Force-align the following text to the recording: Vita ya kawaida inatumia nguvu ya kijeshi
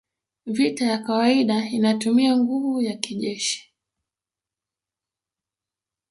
Vita 0.45 0.85
ya 0.85 0.97
kawaida 0.97 1.69
inatumia 1.69 2.37
nguvu 2.37 2.81
ya 2.81 2.97
kijeshi 2.97 3.73